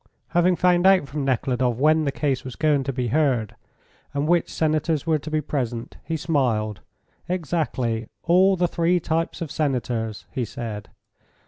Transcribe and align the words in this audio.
Having 0.29 0.55
found 0.55 0.87
out 0.87 1.07
from 1.07 1.23
Nekhludoff 1.25 1.77
when 1.77 2.05
the 2.05 2.11
case 2.11 2.43
was 2.43 2.55
going 2.55 2.83
to 2.85 2.91
be 2.91 3.09
heard, 3.09 3.55
and 4.15 4.27
which 4.27 4.51
senators 4.51 5.05
were 5.05 5.19
to 5.19 5.29
be 5.29 5.41
present, 5.41 5.97
he 6.03 6.17
smiled. 6.17 6.79
"Exactly, 7.29 8.07
all 8.23 8.55
the 8.55 8.67
three 8.67 8.99
types 8.99 9.41
of 9.41 9.51
senators," 9.51 10.25
he 10.31 10.43
said. 10.43 10.89